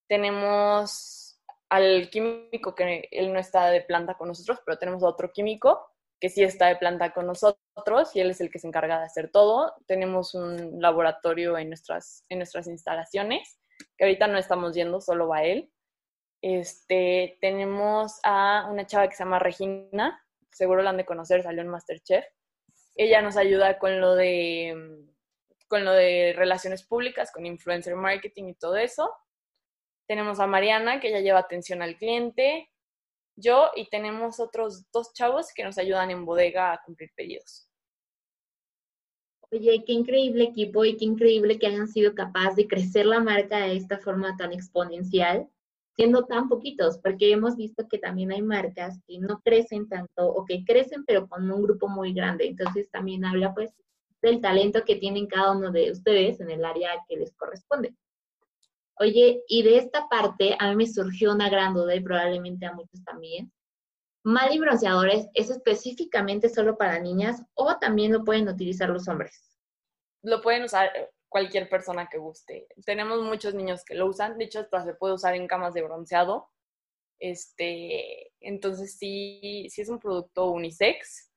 Tenemos 0.08 1.39
al 1.69 2.10
químico 2.10 2.75
que 2.75 3.08
él 3.12 3.31
no 3.34 3.39
está 3.39 3.69
de 3.69 3.81
planta 3.81 4.15
con 4.15 4.29
nosotros, 4.29 4.60
pero 4.65 4.77
tenemos 4.77 5.03
a 5.03 5.08
otro 5.08 5.31
químico 5.31 5.86
que 6.19 6.29
sí 6.29 6.43
está 6.43 6.67
de 6.67 6.75
planta 6.75 7.13
con 7.13 7.27
nosotros 7.27 8.15
y 8.15 8.19
él 8.19 8.31
es 8.31 8.41
el 8.41 8.51
que 8.51 8.60
se 8.60 8.67
encarga 8.67 9.00
de 9.00 9.05
hacer 9.05 9.31
todo. 9.31 9.74
Tenemos 9.88 10.34
un 10.34 10.81
laboratorio 10.81 11.58
en 11.58 11.69
nuestras, 11.69 12.25
en 12.29 12.39
nuestras 12.39 12.67
instalaciones, 12.67 13.60
que 13.98 14.05
ahorita 14.05 14.27
no 14.27 14.38
estamos 14.38 14.74
yendo, 14.74 15.00
solo 15.00 15.27
va 15.27 15.43
él. 15.43 15.72
Este, 16.41 17.38
tenemos 17.41 18.19
a 18.24 18.67
una 18.69 18.86
chava 18.86 19.08
que 19.08 19.15
se 19.15 19.24
llama 19.24 19.39
Regina, 19.39 20.22
seguro 20.51 20.81
la 20.81 20.89
han 20.89 20.98
de 20.98 21.05
conocer, 21.05 21.43
salió 21.43 21.62
en 21.62 21.69
Masterchef. 21.69 22.25
Ella 22.96 23.22
nos 23.22 23.38
ayuda 23.38 23.79
con 23.79 24.01
lo 24.01 24.15
de 24.15 25.05
con 25.69 25.85
lo 25.85 25.93
de 25.93 26.33
relaciones 26.35 26.83
públicas, 26.83 27.31
con 27.31 27.45
influencer 27.45 27.95
marketing 27.95 28.45
y 28.49 28.55
todo 28.55 28.75
eso. 28.75 29.09
Tenemos 30.07 30.39
a 30.39 30.47
Mariana, 30.47 30.99
que 30.99 31.11
ya 31.11 31.19
lleva 31.19 31.39
atención 31.39 31.81
al 31.81 31.95
cliente, 31.95 32.69
yo 33.39 33.71
y 33.75 33.88
tenemos 33.89 34.39
otros 34.39 34.91
dos 34.91 35.13
chavos 35.13 35.53
que 35.53 35.63
nos 35.63 35.77
ayudan 35.77 36.11
en 36.11 36.25
bodega 36.25 36.73
a 36.73 36.81
cumplir 36.83 37.11
pedidos. 37.15 37.67
Oye, 39.51 39.83
qué 39.85 39.93
increíble 39.93 40.43
equipo 40.43 40.85
y 40.85 40.97
qué 40.97 41.05
increíble 41.05 41.57
que 41.57 41.67
hayan 41.67 41.88
sido 41.88 42.13
capaces 42.13 42.55
de 42.55 42.67
crecer 42.67 43.05
la 43.05 43.19
marca 43.19 43.59
de 43.59 43.77
esta 43.77 43.97
forma 43.97 44.35
tan 44.38 44.53
exponencial, 44.53 45.49
siendo 45.95 46.25
tan 46.25 46.49
poquitos, 46.49 46.99
porque 46.99 47.31
hemos 47.31 47.55
visto 47.55 47.88
que 47.88 47.97
también 47.97 48.31
hay 48.31 48.43
marcas 48.43 48.99
que 49.07 49.17
no 49.19 49.41
crecen 49.41 49.89
tanto 49.89 50.27
o 50.27 50.45
que 50.45 50.63
crecen 50.65 51.03
pero 51.05 51.27
con 51.27 51.49
un 51.49 51.63
grupo 51.63 51.88
muy 51.88 52.13
grande. 52.13 52.47
Entonces 52.47 52.91
también 52.91 53.25
habla 53.25 53.53
pues 53.53 53.73
del 54.21 54.41
talento 54.41 54.83
que 54.85 54.95
tienen 54.95 55.27
cada 55.27 55.51
uno 55.51 55.71
de 55.71 55.91
ustedes 55.91 56.39
en 56.39 56.51
el 56.51 56.65
área 56.65 56.91
que 57.07 57.17
les 57.17 57.33
corresponde. 57.35 57.93
Oye, 58.97 59.43
y 59.47 59.63
de 59.63 59.77
esta 59.77 60.09
parte 60.09 60.55
a 60.59 60.69
mí 60.69 60.75
me 60.75 60.88
surgió 60.88 61.33
una 61.33 61.49
gran 61.49 61.73
duda 61.73 61.95
y 61.95 62.01
probablemente 62.01 62.65
a 62.65 62.73
muchos 62.73 63.03
también. 63.03 63.51
Mali 64.23 64.59
bronceadores 64.59 65.27
es 65.33 65.49
específicamente 65.49 66.49
solo 66.49 66.77
para 66.77 66.99
niñas 66.99 67.41
o 67.53 67.77
también 67.79 68.11
lo 68.11 68.25
pueden 68.25 68.49
utilizar 68.49 68.89
los 68.89 69.07
hombres? 69.07 69.57
Lo 70.21 70.41
pueden 70.41 70.63
usar, 70.63 70.91
cualquier 71.29 71.69
persona 71.69 72.09
que 72.09 72.17
guste. 72.17 72.67
Tenemos 72.85 73.21
muchos 73.21 73.53
niños 73.53 73.85
que 73.85 73.95
lo 73.95 74.07
usan, 74.07 74.38
de 74.38 74.45
hecho 74.45 74.59
hasta 74.59 74.83
se 74.83 74.95
puede 74.95 75.13
usar 75.13 75.35
en 75.35 75.47
camas 75.47 75.73
de 75.73 75.83
bronceado. 75.83 76.49
Este, 77.19 78.31
entonces 78.39 78.97
sí, 78.97 79.67
sí 79.69 79.81
es 79.81 79.89
un 79.89 79.99
producto 79.99 80.51
unisex 80.51 81.28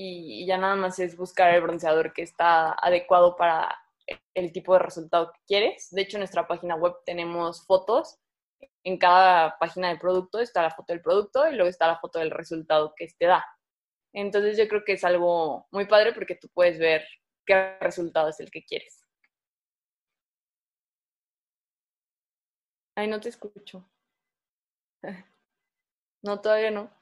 y, 0.00 0.46
ya 0.46 0.58
nada 0.58 0.76
más 0.76 0.98
es 1.00 1.16
buscar 1.16 1.54
el 1.54 1.62
bronceador 1.62 2.12
que 2.12 2.22
está 2.22 2.72
adecuado 2.72 3.36
para 3.36 3.76
el 4.34 4.52
tipo 4.52 4.72
de 4.74 4.78
resultado 4.80 5.32
que 5.32 5.40
quieres. 5.46 5.90
De 5.90 6.02
hecho, 6.02 6.16
en 6.16 6.20
nuestra 6.20 6.46
página 6.46 6.76
web 6.76 6.94
tenemos 7.04 7.66
fotos. 7.66 8.18
En 8.84 8.98
cada 8.98 9.58
página 9.58 9.88
del 9.88 9.98
producto 9.98 10.40
está 10.40 10.62
la 10.62 10.70
foto 10.70 10.92
del 10.92 11.02
producto 11.02 11.48
y 11.48 11.54
luego 11.56 11.68
está 11.68 11.88
la 11.88 11.98
foto 11.98 12.20
del 12.20 12.30
resultado 12.30 12.94
que 12.96 13.08
te 13.18 13.26
da. 13.26 13.44
Entonces 14.12 14.56
yo 14.58 14.68
creo 14.68 14.84
que 14.84 14.92
es 14.94 15.04
algo 15.04 15.66
muy 15.72 15.86
padre 15.86 16.12
porque 16.14 16.36
tú 16.36 16.48
puedes 16.54 16.78
ver 16.78 17.04
qué 17.46 17.76
resultado 17.80 18.28
es 18.28 18.40
el 18.40 18.50
que 18.50 18.64
quieres. 18.64 19.02
Ay, 22.96 23.08
no 23.08 23.20
te 23.20 23.28
escucho. 23.30 23.88
No, 26.20 26.40
todavía 26.40 26.72
no. 26.72 26.97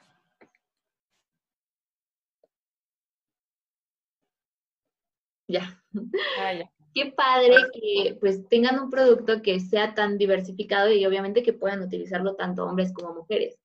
Ya. 5.48 5.82
Ah, 6.40 6.52
ya. 6.52 6.70
Qué 6.94 7.12
padre 7.14 7.56
que 7.74 8.16
pues 8.20 8.48
tengan 8.48 8.80
un 8.80 8.88
producto 8.88 9.42
que 9.42 9.60
sea 9.60 9.94
tan 9.94 10.16
diversificado 10.16 10.90
y 10.90 11.04
obviamente 11.04 11.42
que 11.42 11.52
puedan 11.52 11.82
utilizarlo 11.82 12.36
tanto 12.36 12.64
hombres 12.64 12.92
como 12.92 13.14
mujeres. 13.14 13.58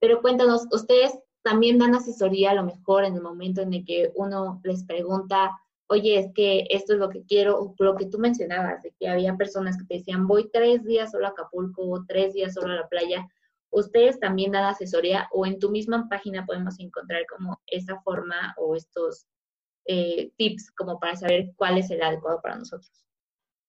Pero 0.00 0.20
cuéntanos, 0.20 0.66
¿ustedes 0.72 1.16
también 1.42 1.78
dan 1.78 1.94
asesoría 1.94 2.50
a 2.50 2.54
lo 2.54 2.64
mejor 2.64 3.04
en 3.04 3.14
el 3.14 3.22
momento 3.22 3.62
en 3.62 3.72
el 3.74 3.84
que 3.84 4.10
uno 4.16 4.60
les 4.64 4.84
pregunta, 4.84 5.52
oye, 5.88 6.18
es 6.18 6.32
que 6.34 6.66
esto 6.70 6.94
es 6.94 6.98
lo 6.98 7.08
que 7.08 7.24
quiero, 7.24 7.58
o 7.58 7.74
lo 7.78 7.96
que 7.96 8.06
tú 8.06 8.18
mencionabas, 8.18 8.82
de 8.82 8.92
que 8.98 9.08
había 9.08 9.36
personas 9.36 9.78
que 9.78 9.84
te 9.84 9.94
decían, 9.94 10.26
voy 10.26 10.50
tres 10.52 10.84
días 10.84 11.12
solo 11.12 11.26
a 11.26 11.30
Acapulco 11.30 11.88
o 11.88 12.04
tres 12.06 12.34
días 12.34 12.54
solo 12.54 12.72
a 12.72 12.76
la 12.76 12.88
playa, 12.88 13.26
ustedes 13.70 14.18
también 14.18 14.52
dan 14.52 14.64
asesoría 14.64 15.28
o 15.32 15.46
en 15.46 15.58
tu 15.58 15.70
misma 15.70 16.08
página 16.08 16.44
podemos 16.44 16.78
encontrar 16.80 17.24
como 17.26 17.60
esa 17.66 18.00
forma 18.00 18.54
o 18.58 18.74
estos 18.74 19.26
eh, 19.90 20.32
tips 20.36 20.70
como 20.72 21.00
para 21.00 21.16
saber 21.16 21.52
cuál 21.56 21.78
es 21.78 21.90
el 21.90 22.02
adecuado 22.02 22.42
para 22.42 22.56
nosotros. 22.56 22.92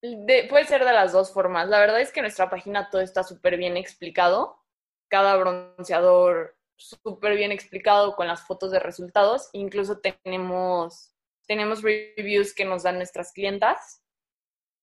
puede 0.02 0.66
ser 0.66 0.84
de 0.84 0.92
las 0.92 1.14
dos 1.14 1.32
formas. 1.32 1.70
La 1.70 1.80
verdad 1.80 2.02
es 2.02 2.12
que 2.12 2.22
nuestra 2.22 2.50
página 2.50 2.90
todo 2.90 3.02
está 3.02 3.24
súper 3.24 3.56
bien 3.56 3.78
explicado. 3.78 4.60
Cada 5.08 5.38
bronceador 5.38 6.58
súper 6.76 7.38
bien 7.38 7.54
explicado 7.54 8.18
con 8.18 8.28
las 8.28 8.46
fotos 8.46 8.72
de 8.72 8.80
resultados. 8.80 9.50
Incluso 9.54 10.00
tenemos, 10.00 11.16
tenemos 11.48 11.82
reviews 11.82 12.54
que 12.54 12.66
nos 12.66 12.84
dan 12.84 12.98
nuestras 12.98 13.32
clientas. 13.32 14.04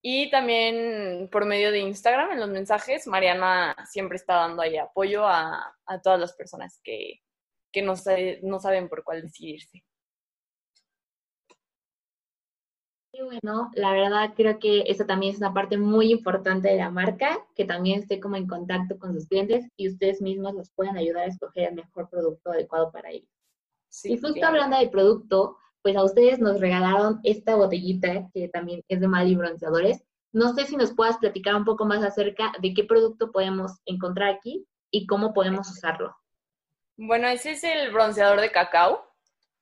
Y 0.01 0.31
también 0.31 1.29
por 1.31 1.45
medio 1.45 1.71
de 1.71 1.79
Instagram, 1.79 2.31
en 2.31 2.39
los 2.39 2.49
mensajes, 2.49 3.05
Mariana 3.05 3.75
siempre 3.87 4.15
está 4.15 4.35
dando 4.37 4.63
ahí 4.63 4.77
apoyo 4.77 5.27
a, 5.27 5.75
todas 6.03 6.19
las 6.19 6.33
personas 6.33 6.79
que, 6.83 7.21
que 7.71 7.83
no, 7.83 7.93
no 8.41 8.59
saben 8.59 8.89
por 8.89 9.03
cuál 9.03 9.21
decidirse. 9.21 9.83
Bueno, 13.25 13.71
la 13.73 13.91
verdad 13.91 14.33
creo 14.35 14.59
que 14.59 14.83
eso 14.87 15.05
también 15.05 15.33
es 15.33 15.39
una 15.39 15.53
parte 15.53 15.77
muy 15.77 16.11
importante 16.11 16.69
de 16.69 16.77
la 16.77 16.89
marca, 16.89 17.39
que 17.55 17.65
también 17.65 18.01
esté 18.01 18.19
como 18.19 18.35
en 18.35 18.47
contacto 18.47 18.97
con 18.97 19.13
sus 19.13 19.27
clientes 19.27 19.65
y 19.75 19.89
ustedes 19.89 20.21
mismos 20.21 20.53
los 20.53 20.71
pueden 20.71 20.97
ayudar 20.97 21.23
a 21.23 21.27
escoger 21.27 21.69
el 21.69 21.75
mejor 21.75 22.09
producto 22.09 22.51
adecuado 22.51 22.91
para 22.91 23.11
ellos. 23.11 23.29
y 24.03 24.17
justo 24.17 24.45
hablando 24.45 24.77
del 24.77 24.89
producto, 24.89 25.57
pues 25.81 25.95
a 25.95 26.03
ustedes 26.03 26.39
nos 26.39 26.59
regalaron 26.59 27.19
esta 27.23 27.55
botellita 27.55 28.29
que 28.33 28.49
también 28.49 28.83
es 28.87 28.99
de 28.99 29.07
Mali 29.07 29.35
Bronceadores. 29.35 30.03
No 30.33 30.53
sé 30.53 30.65
si 30.65 30.75
nos 30.75 30.93
puedas 30.93 31.17
platicar 31.17 31.55
un 31.55 31.65
poco 31.65 31.85
más 31.85 32.03
acerca 32.03 32.51
de 32.61 32.73
qué 32.73 32.83
producto 32.83 33.31
podemos 33.31 33.79
encontrar 33.85 34.29
aquí 34.29 34.67
y 34.91 35.07
cómo 35.07 35.33
podemos 35.33 35.69
usarlo. 35.69 36.15
Bueno, 36.97 37.27
ese 37.27 37.51
es 37.51 37.63
el 37.63 37.91
bronceador 37.91 38.41
de 38.41 38.51
cacao. 38.51 39.05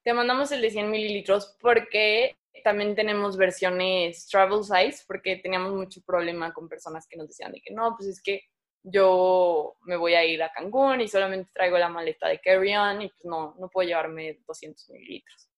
Te 0.03 0.13
mandamos 0.13 0.51
el 0.51 0.61
de 0.61 0.71
100 0.71 0.89
mililitros 0.89 1.55
porque 1.61 2.37
también 2.63 2.95
tenemos 2.95 3.37
versiones 3.37 4.27
travel 4.27 4.63
size 4.63 5.03
porque 5.07 5.37
teníamos 5.37 5.73
mucho 5.73 6.01
problema 6.05 6.53
con 6.53 6.69
personas 6.69 7.07
que 7.07 7.17
nos 7.17 7.27
decían 7.27 7.51
de 7.51 7.61
que 7.61 7.73
no, 7.73 7.95
pues 7.95 8.09
es 8.09 8.21
que 8.21 8.43
yo 8.83 9.77
me 9.81 9.97
voy 9.97 10.13
a 10.13 10.23
ir 10.23 10.43
a 10.43 10.51
Cancún 10.51 11.01
y 11.01 11.07
solamente 11.07 11.49
traigo 11.53 11.77
la 11.77 11.89
maleta 11.89 12.27
de 12.27 12.39
carry-on 12.39 13.01
y 13.01 13.09
pues 13.09 13.25
no, 13.25 13.55
no 13.57 13.69
puedo 13.69 13.87
llevarme 13.87 14.39
200 14.47 14.89
mililitros. 14.91 15.49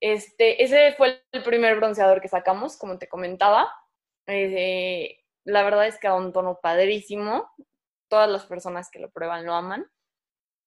Este, 0.00 0.62
ese 0.62 0.92
fue 0.92 1.22
el 1.32 1.42
primer 1.42 1.76
bronceador 1.76 2.20
que 2.20 2.28
sacamos, 2.28 2.78
como 2.78 2.98
te 2.98 3.08
comentaba. 3.08 3.68
Eh, 4.26 5.18
la 5.44 5.64
verdad 5.64 5.86
es 5.86 5.98
que 5.98 6.08
da 6.08 6.14
un 6.14 6.32
tono 6.32 6.60
padrísimo. 6.62 7.50
Todas 8.08 8.30
las 8.30 8.46
personas 8.46 8.90
que 8.90 9.00
lo 9.00 9.10
prueban 9.10 9.44
lo 9.44 9.54
aman. 9.54 9.86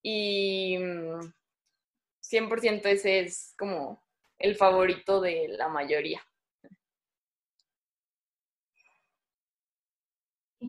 Y 0.03 0.77
100% 0.77 2.83
mm, 2.83 2.87
ese 2.87 3.19
es 3.21 3.55
como 3.57 4.02
el 4.43 4.57
favorito 4.57 5.21
de 5.21 5.47
la 5.57 5.69
mayoría. 5.69 6.21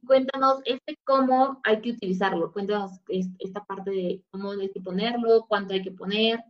Cuéntanos 0.07 0.61
este 0.65 0.97
cómo 1.05 1.61
hay 1.65 1.81
que 1.81 1.91
utilizarlo. 1.91 2.53
Cuéntanos 2.53 2.93
esta 3.09 3.65
parte 3.65 3.91
de 3.91 4.23
cómo 4.31 4.53
hay 4.53 4.71
que 4.71 4.81
ponerlo, 4.81 5.47
cuánto 5.49 5.75
hay 5.75 5.83
que 5.83 5.91
poner, 5.91 6.41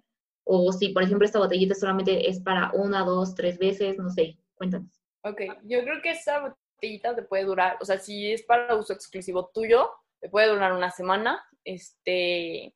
o 0.44 0.70
si, 0.72 0.90
por 0.90 1.02
ejemplo, 1.02 1.24
esta 1.24 1.38
botellita 1.38 1.74
solamente 1.74 2.28
es 2.28 2.40
para 2.40 2.70
una, 2.74 3.04
dos, 3.04 3.34
tres 3.34 3.58
veces, 3.58 3.96
no 3.98 4.10
sé. 4.10 4.38
Cuéntanos. 4.54 5.00
Ok, 5.22 5.40
yo 5.64 5.82
creo 5.82 6.02
que 6.02 6.10
esta 6.10 6.40
botellita 6.40 7.16
te 7.16 7.22
puede 7.22 7.44
durar, 7.44 7.78
o 7.80 7.86
sea, 7.86 7.98
si 7.98 8.32
es 8.32 8.42
para 8.42 8.76
uso 8.76 8.92
exclusivo 8.92 9.50
tuyo, 9.54 9.90
te 10.20 10.28
puede 10.28 10.48
durar 10.48 10.74
una 10.74 10.90
semana. 10.90 11.42
Este, 11.64 12.74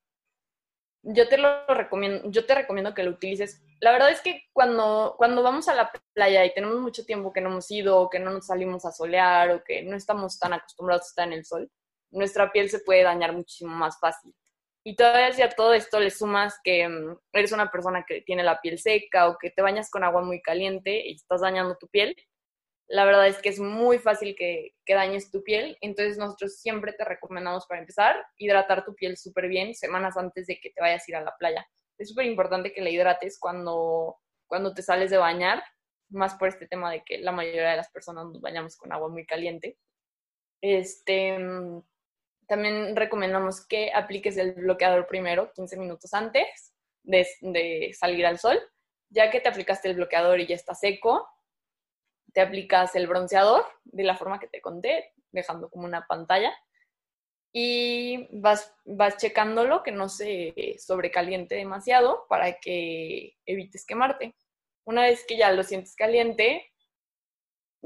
yo 1.03 1.29
te 1.29 1.39
lo 1.39 1.67
recomiendo, 1.67 2.31
yo 2.31 2.45
te 2.47 2.55
recomiendo 2.55 2.95
que 2.95 3.03
lo 3.03 3.13
utilices 3.13 3.63
la 3.81 3.93
verdad 3.93 4.11
es 4.11 4.21
que 4.21 4.45
cuando, 4.53 5.15
cuando 5.17 5.43
vamos 5.43 5.69
a 5.69 5.75
la 5.75 5.91
playa 6.13 6.45
y 6.45 6.53
tenemos 6.53 6.81
mucho 6.81 7.05
tiempo 7.05 7.33
que 7.33 7.41
no 7.41 7.51
hemos 7.51 7.71
ido, 7.71 8.01
o 8.01 8.11
que 8.11 8.19
no 8.19 8.31
nos 8.31 8.47
salimos 8.47 8.85
a 8.85 8.93
solear, 8.93 9.51
o 9.51 9.63
que 9.63 9.83
no 9.83 9.97
estamos 9.97 10.39
tan 10.39 10.53
acostumbrados 10.53 11.05
a 11.05 11.09
estar 11.09 11.29
en 11.29 11.35
el 11.35 11.45
sol, 11.45 11.71
nuestra 12.11 12.51
piel 12.51 12.71
se 12.71 12.81
puede 12.81 13.05
dañar 13.05 13.33
muchísimo 13.33 13.75
más 13.75 13.99
fácil. 14.01 14.35
Y 14.85 14.97
todavía 14.97 15.45
a 15.45 15.51
todo 15.51 15.75
esto 15.75 16.01
le 16.01 16.11
sumas 16.11 16.59
que 16.65 16.89
mm, 16.89 17.19
eres 17.33 17.53
una 17.53 17.71
persona 17.71 18.05
que 18.07 18.23
tiene 18.23 18.43
la 18.43 18.61
piel 18.61 18.79
seca 18.79 19.29
o 19.29 19.39
que 19.39 19.51
te 19.51 19.63
bañas 19.63 19.91
con 19.91 20.03
agua 20.03 20.23
muy 20.23 20.41
caliente 20.41 21.07
y 21.07 21.15
estás 21.15 21.43
dañando 21.43 21.77
tu 21.77 21.89
piel, 21.89 22.17
la 22.89 23.05
verdad 23.05 23.27
es 23.27 23.39
que 23.39 23.51
es 23.51 23.61
muy 23.61 23.99
fácil 23.99 24.35
que, 24.37 24.75
que 24.85 24.95
dañes 24.95 25.31
tu 25.31 25.43
piel. 25.45 25.77
Entonces 25.81 26.19
nosotros 26.19 26.59
siempre 26.59 26.93
te 26.93 27.05
recomendamos 27.05 27.67
para 27.67 27.81
empezar 27.81 28.17
hidratar 28.39 28.85
tu 28.85 28.95
piel 28.95 29.17
súper 29.17 29.49
bien 29.49 29.75
semanas 29.75 30.17
antes 30.17 30.47
de 30.47 30.59
que 30.59 30.71
te 30.71 30.81
vayas 30.81 31.07
a 31.07 31.11
ir 31.11 31.17
a 31.17 31.23
la 31.23 31.37
playa 31.39 31.67
es 31.99 32.09
súper 32.09 32.27
importante 32.27 32.73
que 32.73 32.81
la 32.81 32.91
hidrates 32.91 33.39
cuando, 33.39 34.19
cuando 34.47 34.73
te 34.73 34.83
sales 34.83 35.11
de 35.11 35.19
bañar, 35.19 35.63
más 36.11 36.35
por 36.37 36.49
este 36.49 36.67
tema 36.67 36.91
de 36.91 37.03
que 37.05 37.19
la 37.19 37.33
mayoría 37.33 37.71
de 37.71 37.77
las 37.77 37.91
personas 37.91 38.27
nos 38.27 38.41
bañamos 38.41 38.77
con 38.77 38.93
agua 38.93 39.09
muy 39.09 39.27
caliente. 39.27 39.77
Este, 40.63 41.37
también 42.47 42.97
recomendamos 42.97 43.67
que 43.67 43.93
apliques 43.93 44.37
el 44.37 44.53
bloqueador 44.53 45.07
primero, 45.07 45.53
15 45.53 45.77
minutos 45.77 46.15
antes 46.15 46.73
de, 47.03 47.27
de 47.41 47.95
salir 47.99 48.25
al 48.25 48.39
sol. 48.39 48.59
Ya 49.11 49.31
que 49.31 49.41
te 49.41 49.49
aplicaste 49.49 49.89
el 49.89 49.97
bloqueador 49.97 50.39
y 50.41 50.47
ya 50.47 50.55
está 50.55 50.75
seco, 50.75 51.27
te 52.33 52.41
aplicas 52.41 52.95
el 52.95 53.07
bronceador 53.07 53.65
de 53.85 54.05
la 54.05 54.17
forma 54.17 54.39
que 54.39 54.49
te 54.49 54.61
conté, 54.61 55.13
dejando 55.31 55.69
como 55.69 55.85
una 55.85 56.07
pantalla 56.07 56.53
y 57.53 58.29
vas, 58.31 58.75
vas 58.85 59.17
checándolo 59.17 59.83
que 59.83 59.93
no 59.93 60.09
se 60.09 60.77
sobrecaliente 60.79 61.55
demasiado 61.55 62.27
para 62.29 62.59
que 62.61 63.37
evites 63.47 63.87
quemarte. 63.87 64.35
Una 64.85 65.03
vez 65.03 65.25
que 65.27 65.37
ya 65.37 65.53
lo 65.53 65.63
sientes 65.63 65.95
caliente, 65.97 66.71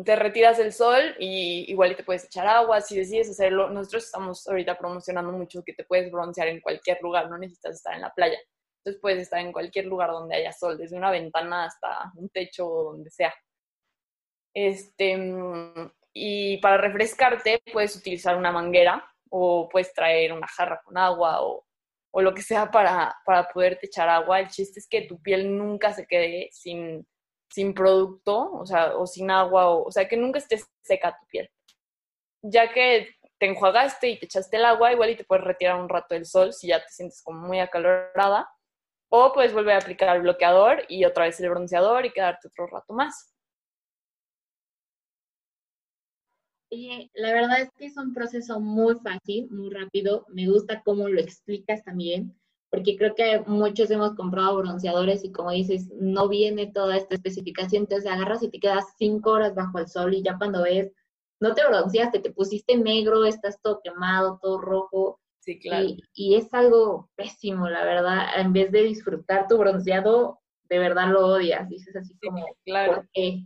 te 0.04 0.16
retiras 0.16 0.58
del 0.58 0.72
sol 0.72 1.14
y 1.18 1.70
igual 1.70 1.96
te 1.96 2.04
puedes 2.04 2.24
echar 2.24 2.46
agua 2.46 2.80
si 2.80 2.96
decides 2.96 3.30
hacerlo. 3.30 3.70
Nosotros 3.70 4.04
estamos 4.04 4.46
ahorita 4.48 4.78
promocionando 4.78 5.32
mucho 5.32 5.62
que 5.64 5.74
te 5.74 5.84
puedes 5.84 6.10
broncear 6.10 6.48
en 6.48 6.60
cualquier 6.60 7.00
lugar, 7.02 7.28
no 7.28 7.38
necesitas 7.38 7.76
estar 7.76 7.94
en 7.94 8.02
la 8.02 8.12
playa. 8.12 8.38
Entonces 8.78 9.00
puedes 9.00 9.22
estar 9.22 9.38
en 9.40 9.52
cualquier 9.52 9.86
lugar 9.86 10.10
donde 10.10 10.34
haya 10.34 10.52
sol, 10.52 10.76
desde 10.76 10.96
una 10.96 11.10
ventana 11.10 11.66
hasta 11.66 12.10
un 12.16 12.28
techo 12.30 12.66
donde 12.66 13.10
sea. 13.10 13.32
Este, 14.54 15.18
y 16.12 16.58
para 16.58 16.76
refrescarte 16.76 17.62
puedes 17.72 17.96
utilizar 17.96 18.36
una 18.36 18.52
manguera 18.52 19.04
o 19.30 19.68
puedes 19.68 19.94
traer 19.94 20.32
una 20.32 20.46
jarra 20.46 20.82
con 20.84 20.98
agua 20.98 21.42
o, 21.42 21.64
o 22.10 22.20
lo 22.20 22.34
que 22.34 22.42
sea 22.42 22.70
para, 22.70 23.16
para 23.24 23.48
poderte 23.48 23.86
echar 23.86 24.08
agua. 24.08 24.40
El 24.40 24.48
chiste 24.48 24.78
es 24.78 24.88
que 24.88 25.02
tu 25.02 25.20
piel 25.20 25.56
nunca 25.56 25.92
se 25.92 26.06
quede 26.06 26.48
sin, 26.52 27.06
sin 27.50 27.72
producto, 27.74 28.52
o 28.52 28.66
sea, 28.66 28.96
o 28.96 29.06
sin 29.06 29.30
agua, 29.30 29.70
o, 29.70 29.84
o 29.88 29.90
sea, 29.90 30.06
que 30.06 30.16
nunca 30.16 30.38
esté 30.38 30.60
seca 30.82 31.16
tu 31.18 31.26
piel. 31.26 31.50
Ya 32.42 32.72
que 32.72 33.08
te 33.38 33.46
enjuagaste 33.46 34.08
y 34.08 34.18
te 34.18 34.26
echaste 34.26 34.56
el 34.56 34.64
agua, 34.66 34.92
igual 34.92 35.10
y 35.10 35.16
te 35.16 35.24
puedes 35.24 35.44
retirar 35.44 35.80
un 35.80 35.88
rato 35.88 36.14
del 36.14 36.26
sol 36.26 36.52
si 36.52 36.68
ya 36.68 36.80
te 36.80 36.88
sientes 36.90 37.22
como 37.22 37.40
muy 37.40 37.60
acalorada. 37.60 38.48
O 39.08 39.32
puedes 39.32 39.52
volver 39.52 39.74
a 39.74 39.78
aplicar 39.78 40.14
el 40.16 40.22
bloqueador 40.22 40.84
y 40.88 41.04
otra 41.04 41.24
vez 41.24 41.38
el 41.40 41.50
bronceador 41.50 42.06
y 42.06 42.12
quedarte 42.12 42.48
otro 42.48 42.66
rato 42.66 42.92
más. 42.94 43.34
Oye, 46.72 47.10
la 47.14 47.34
verdad 47.34 47.60
es 47.60 47.70
que 47.76 47.84
es 47.84 47.98
un 47.98 48.14
proceso 48.14 48.58
muy 48.58 48.94
fácil, 48.96 49.50
muy 49.50 49.68
rápido. 49.68 50.24
Me 50.28 50.48
gusta 50.48 50.82
cómo 50.82 51.06
lo 51.06 51.20
explicas 51.20 51.84
también, 51.84 52.34
porque 52.70 52.96
creo 52.96 53.14
que 53.14 53.40
muchos 53.46 53.90
hemos 53.90 54.14
comprado 54.14 54.56
bronceadores 54.56 55.22
y 55.22 55.32
como 55.32 55.50
dices, 55.50 55.90
no 56.00 56.30
viene 56.30 56.72
toda 56.72 56.96
esta 56.96 57.14
especificación, 57.14 57.82
entonces 57.82 58.10
agarras 58.10 58.42
y 58.42 58.48
te 58.48 58.58
quedas 58.58 58.86
cinco 58.96 59.32
horas 59.32 59.54
bajo 59.54 59.78
el 59.80 59.86
sol 59.86 60.14
y 60.14 60.22
ya 60.22 60.38
cuando 60.38 60.62
ves, 60.62 60.90
no 61.40 61.54
te 61.54 61.62
bronceaste, 61.66 62.20
te 62.20 62.32
pusiste 62.32 62.74
negro, 62.78 63.26
estás 63.26 63.60
todo 63.60 63.80
quemado, 63.84 64.38
todo 64.40 64.58
rojo. 64.58 65.20
Sí, 65.40 65.58
claro. 65.58 65.84
Y, 65.86 66.02
y 66.14 66.36
es 66.36 66.54
algo 66.54 67.10
pésimo, 67.16 67.68
la 67.68 67.84
verdad. 67.84 68.28
En 68.36 68.54
vez 68.54 68.72
de 68.72 68.84
disfrutar 68.84 69.46
tu 69.46 69.58
bronceado, 69.58 70.40
de 70.70 70.78
verdad 70.78 71.10
lo 71.10 71.26
odias. 71.26 71.68
Dices 71.68 71.94
así 71.96 72.14
Sí, 72.18 72.28
como, 72.28 72.46
claro. 72.64 72.94
¿por 72.94 73.08
qué? 73.12 73.44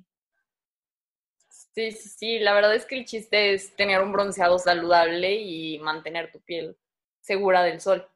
Sí, 1.76 1.92
sí, 1.92 2.09
sí. 2.09 2.38
La 2.38 2.54
verdad 2.54 2.75
es 2.75 2.87
que 2.87 2.99
el 2.99 3.04
chiste 3.04 3.52
es 3.52 3.76
tener 3.76 4.00
un 4.00 4.11
bronceado 4.11 4.59
saludable 4.59 5.35
y 5.35 5.78
mantener 5.80 6.33
tu 6.33 6.40
piel 6.40 6.75
segura 7.21 7.62
del 7.62 7.83
sol. 7.83 8.09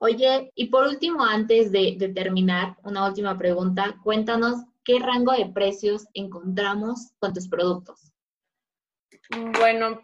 Oye, 0.00 0.50
y 0.56 0.66
por 0.70 0.88
último, 0.88 1.24
antes 1.24 1.70
de, 1.70 1.94
de 1.96 2.08
terminar, 2.08 2.76
una 2.82 3.06
última 3.06 3.38
pregunta. 3.38 3.96
Cuéntanos 4.02 4.56
qué 4.84 4.98
rango 4.98 5.30
de 5.30 5.46
precios 5.46 6.06
encontramos 6.14 7.12
con 7.20 7.32
tus 7.32 7.46
productos. 7.46 8.12
Bueno, 9.60 10.02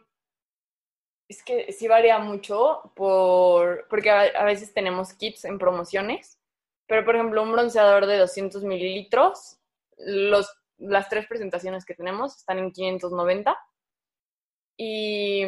es 1.28 1.43
que 1.43 1.73
sí 1.73 1.88
varía 1.88 2.21
mucho 2.21 2.93
por, 2.95 3.88
porque 3.88 4.11
a, 4.11 4.21
a 4.21 4.45
veces 4.45 4.73
tenemos 4.73 5.12
kits 5.14 5.45
en 5.45 5.59
promociones, 5.59 6.38
pero 6.87 7.04
por 7.04 7.16
ejemplo 7.16 7.43
un 7.43 7.50
bronceador 7.50 8.07
de 8.07 8.19
200 8.19 8.62
mililitros, 8.62 9.59
los, 9.97 10.49
las 10.84 11.08
tres 11.08 11.26
presentaciones 11.26 11.84
que 11.84 11.94
tenemos 11.94 12.36
están 12.36 12.58
en 12.58 12.72
590 12.72 13.56
y, 14.76 15.44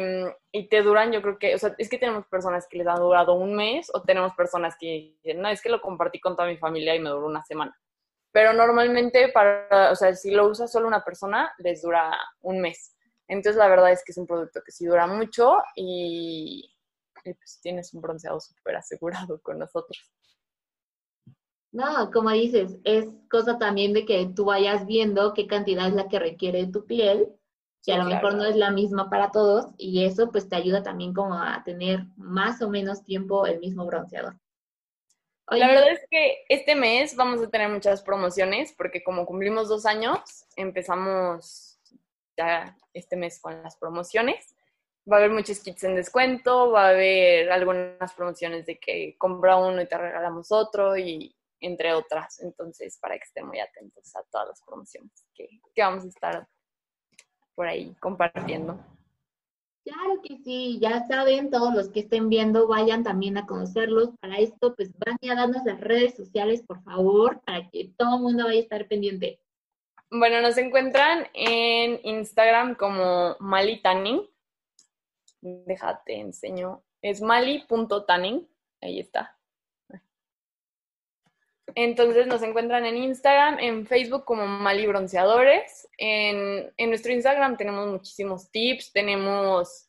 y 0.51 0.69
te 0.69 0.81
duran, 0.81 1.11
yo 1.11 1.21
creo 1.21 1.37
que, 1.37 1.55
o 1.55 1.57
sea, 1.57 1.75
es 1.77 1.89
que 1.89 1.97
tenemos 1.97 2.25
personas 2.27 2.67
que 2.69 2.77
les 2.77 2.87
ha 2.87 2.95
durado 2.95 3.33
un 3.33 3.55
mes 3.55 3.89
o 3.93 4.01
tenemos 4.03 4.33
personas 4.35 4.75
que 4.79 5.15
dicen, 5.21 5.41
no, 5.41 5.49
es 5.49 5.61
que 5.61 5.69
lo 5.69 5.81
compartí 5.81 6.19
con 6.19 6.35
toda 6.35 6.47
mi 6.47 6.57
familia 6.57 6.95
y 6.95 6.99
me 6.99 7.09
duró 7.09 7.27
una 7.27 7.43
semana. 7.43 7.77
Pero 8.31 8.53
normalmente, 8.53 9.29
para, 9.29 9.91
o 9.91 9.95
sea, 9.95 10.15
si 10.15 10.31
lo 10.31 10.47
usa 10.47 10.67
solo 10.67 10.87
una 10.87 11.03
persona, 11.03 11.51
les 11.57 11.81
dura 11.81 12.17
un 12.41 12.61
mes. 12.61 12.95
Entonces, 13.27 13.57
la 13.57 13.67
verdad 13.67 13.91
es 13.91 14.03
que 14.05 14.11
es 14.11 14.17
un 14.17 14.27
producto 14.27 14.61
que 14.65 14.71
sí 14.71 14.85
dura 14.85 15.07
mucho 15.07 15.57
y, 15.75 16.73
y 17.25 17.33
pues 17.33 17.59
tienes 17.61 17.93
un 17.93 18.01
bronceado 18.01 18.39
súper 18.39 18.77
asegurado 18.77 19.41
con 19.41 19.59
nosotros. 19.59 20.11
No, 21.77 22.09
como 22.09 22.31
dices, 22.31 22.79
es 22.85 23.05
cosa 23.29 23.59
también 23.59 23.93
de 23.93 24.03
que 24.03 24.25
tú 24.35 24.45
vayas 24.45 24.87
viendo 24.87 25.35
qué 25.35 25.45
cantidad 25.45 25.87
es 25.87 25.93
la 25.93 26.07
que 26.07 26.17
requiere 26.17 26.65
tu 26.65 26.87
piel, 26.87 27.27
que 27.83 27.93
a 27.93 27.97
lo 27.97 28.05
claro. 28.05 28.15
mejor 28.15 28.33
no 28.33 28.45
es 28.45 28.55
la 28.55 28.71
misma 28.71 29.11
para 29.11 29.29
todos, 29.29 29.67
y 29.77 30.03
eso 30.03 30.31
pues 30.31 30.49
te 30.49 30.55
ayuda 30.55 30.81
también 30.81 31.13
como 31.13 31.35
a 31.35 31.61
tener 31.63 31.99
más 32.15 32.63
o 32.63 32.69
menos 32.69 33.03
tiempo 33.03 33.45
el 33.45 33.59
mismo 33.59 33.85
bronceador. 33.85 34.39
Oye, 35.51 35.59
La 35.59 35.67
verdad 35.67 35.91
es 35.91 36.01
que 36.09 36.45
este 36.49 36.73
mes 36.73 37.15
vamos 37.15 37.43
a 37.43 37.49
tener 37.51 37.69
muchas 37.69 38.01
promociones 38.01 38.73
porque 38.75 39.03
como 39.03 39.27
cumplimos 39.27 39.69
dos 39.69 39.85
años, 39.85 40.47
empezamos 40.55 41.79
ya 42.35 42.75
este 42.91 43.17
mes 43.17 43.39
con 43.39 43.61
las 43.61 43.77
promociones. 43.77 44.55
Va 45.09 45.17
a 45.17 45.19
haber 45.19 45.31
muchos 45.31 45.59
kits 45.59 45.83
en 45.83 45.93
descuento, 45.93 46.71
va 46.71 46.87
a 46.87 46.89
haber 46.89 47.51
algunas 47.51 48.13
promociones 48.15 48.65
de 48.65 48.79
que 48.79 49.15
compra 49.19 49.57
uno 49.57 49.79
y 49.79 49.87
te 49.87 49.95
regalamos 49.95 50.51
otro 50.51 50.97
y 50.97 51.36
entre 51.59 51.93
otras. 51.93 52.39
Entonces, 52.41 52.97
para 52.99 53.17
que 53.17 53.23
estén 53.23 53.47
muy 53.47 53.59
atentos 53.59 54.15
a 54.15 54.23
todas 54.31 54.49
las 54.49 54.61
promociones 54.63 55.11
que, 55.33 55.47
que 55.73 55.81
vamos 55.81 56.05
a 56.05 56.07
estar 56.07 56.47
por 57.55 57.67
ahí 57.67 57.95
compartiendo. 57.99 58.79
Claro 59.83 60.21
que 60.21 60.37
sí, 60.43 60.79
ya 60.81 61.07
saben, 61.07 61.49
todos 61.49 61.73
los 61.73 61.89
que 61.89 62.01
estén 62.01 62.27
viendo, 62.27 62.67
vayan 62.67 63.03
también 63.03 63.37
a 63.37 63.45
conocerlos. 63.45 64.09
Para 64.19 64.37
esto, 64.37 64.75
pues 64.75 64.91
van 64.99 65.17
a 65.31 65.35
darnos 65.35 65.63
las 65.63 65.79
redes 65.79 66.13
sociales, 66.15 66.61
por 66.61 66.83
favor, 66.83 67.41
para 67.45 67.69
que 67.69 67.93
todo 67.97 68.17
el 68.17 68.21
mundo 68.21 68.43
vaya 68.43 68.59
a 68.59 68.63
estar 68.63 68.87
pendiente. 68.89 69.39
Bueno, 70.11 70.41
nos 70.41 70.57
encuentran 70.57 71.27
en 71.33 72.01
Instagram 72.03 72.75
como 72.75 73.37
Mali. 73.39 73.81
Déjate, 75.41 76.19
enseño. 76.19 76.83
Es 77.01 77.21
mali.tanning. 77.21 78.45
Ahí 78.81 78.99
está. 78.99 79.36
Entonces 81.79 82.25
nos 82.25 82.41
encuentran 82.41 82.87
en 82.87 82.97
Instagram, 82.97 83.59
en 83.59 83.85
Facebook 83.85 84.25
como 84.25 84.47
Mali 84.47 84.87
Bronceadores. 84.87 85.87
En, 85.99 86.73
nuestro 86.89 87.13
Instagram 87.13 87.55
tenemos 87.55 87.87
muchísimos 87.87 88.49
tips, 88.49 88.91
tenemos 88.91 89.87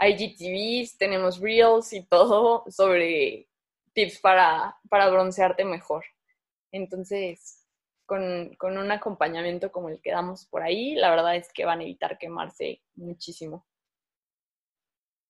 IGTVs, 0.00 0.98
tenemos 0.98 1.38
Reels 1.38 1.92
y 1.92 2.04
todo 2.06 2.64
sobre 2.68 3.48
tips 3.92 4.18
para, 4.18 4.76
para 4.88 5.08
broncearte 5.10 5.64
mejor. 5.64 6.04
Entonces, 6.72 7.64
con, 8.04 8.56
con 8.56 8.76
un 8.76 8.90
acompañamiento 8.90 9.70
como 9.70 9.90
el 9.90 10.00
que 10.00 10.10
damos 10.10 10.44
por 10.46 10.62
ahí, 10.62 10.96
la 10.96 11.10
verdad 11.10 11.36
es 11.36 11.52
que 11.52 11.64
van 11.64 11.78
a 11.78 11.84
evitar 11.84 12.18
quemarse 12.18 12.82
muchísimo. 12.96 13.64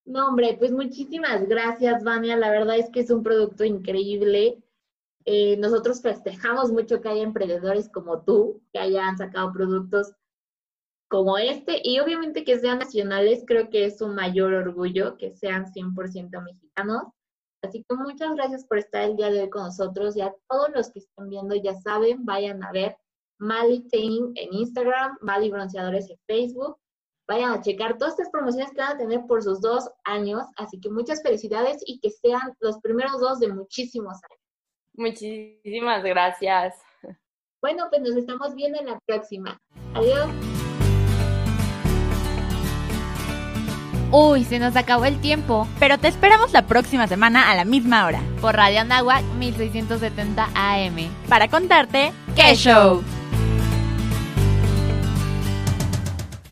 No, 0.06 0.28
hombre, 0.28 0.56
pues 0.58 0.72
muchísimas 0.72 1.46
gracias, 1.46 2.02
Vania. 2.02 2.34
La 2.38 2.50
verdad 2.50 2.78
es 2.78 2.88
que 2.88 3.00
es 3.00 3.10
un 3.10 3.22
producto 3.22 3.62
increíble. 3.62 4.62
Eh, 5.30 5.58
nosotros 5.58 6.00
festejamos 6.00 6.72
mucho 6.72 7.02
que 7.02 7.08
haya 7.10 7.22
emprendedores 7.22 7.90
como 7.90 8.22
tú, 8.22 8.62
que 8.72 8.78
hayan 8.78 9.18
sacado 9.18 9.52
productos 9.52 10.14
como 11.06 11.36
este 11.36 11.82
y 11.84 12.00
obviamente 12.00 12.44
que 12.44 12.58
sean 12.58 12.78
nacionales, 12.78 13.44
creo 13.46 13.68
que 13.68 13.84
es 13.84 14.00
un 14.00 14.14
mayor 14.14 14.54
orgullo 14.54 15.18
que 15.18 15.36
sean 15.36 15.66
100% 15.66 16.42
mexicanos. 16.42 17.02
Así 17.62 17.84
que 17.86 17.94
muchas 17.94 18.34
gracias 18.36 18.64
por 18.64 18.78
estar 18.78 19.02
el 19.02 19.16
día 19.16 19.30
de 19.30 19.42
hoy 19.42 19.50
con 19.50 19.64
nosotros 19.64 20.16
y 20.16 20.22
a 20.22 20.34
todos 20.48 20.70
los 20.74 20.90
que 20.90 21.00
estén 21.00 21.28
viendo, 21.28 21.54
ya 21.56 21.74
saben, 21.74 22.24
vayan 22.24 22.64
a 22.64 22.72
ver 22.72 22.96
Mali 23.38 23.86
Tanning 23.90 24.32
en 24.34 24.54
Instagram, 24.54 25.18
Mali 25.20 25.50
Bronceadores 25.50 26.08
en 26.08 26.16
Facebook. 26.26 26.78
Vayan 27.28 27.52
a 27.52 27.60
checar 27.60 27.98
todas 27.98 28.14
estas 28.14 28.30
promociones 28.30 28.70
que 28.70 28.80
van 28.80 28.94
a 28.94 28.98
tener 28.98 29.26
por 29.26 29.42
sus 29.42 29.60
dos 29.60 29.90
años. 30.04 30.46
Así 30.56 30.80
que 30.80 30.88
muchas 30.88 31.22
felicidades 31.22 31.82
y 31.84 32.00
que 32.00 32.08
sean 32.08 32.56
los 32.60 32.78
primeros 32.78 33.20
dos 33.20 33.40
de 33.40 33.52
muchísimos 33.52 34.14
años. 34.24 34.37
Muchísimas 34.98 36.02
gracias. 36.02 36.74
Bueno, 37.62 37.86
pues 37.88 38.02
nos 38.02 38.16
estamos 38.16 38.54
viendo 38.54 38.78
en 38.78 38.86
la 38.86 38.98
próxima. 39.06 39.58
Adiós. 39.94 40.28
Uy, 44.10 44.44
se 44.44 44.58
nos 44.58 44.74
acabó 44.76 45.04
el 45.04 45.20
tiempo. 45.20 45.66
Pero 45.78 45.98
te 45.98 46.08
esperamos 46.08 46.52
la 46.52 46.66
próxima 46.66 47.06
semana 47.06 47.50
a 47.50 47.54
la 47.54 47.64
misma 47.64 48.06
hora 48.06 48.20
Por 48.40 48.56
Radio 48.56 48.80
Anáhuac 48.80 49.22
1670 49.38 50.48
AM. 50.54 50.96
para 51.28 51.48
contarte 51.48 52.12
¡Qué 52.34 52.54
show! 52.54 53.02